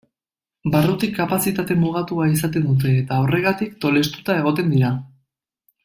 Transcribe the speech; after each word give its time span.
Barrutik 0.75 1.11
kapazitate 1.17 1.77
mugatua 1.83 2.27
izaten 2.37 2.65
dute 2.71 2.95
eta, 3.03 3.21
horregatik, 3.27 3.77
tolestuta 3.87 4.39
egoten 4.43 4.77
dira. 4.77 4.93